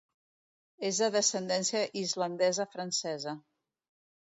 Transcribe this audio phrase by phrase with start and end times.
[0.89, 3.41] És de descendència islandesa-francesa.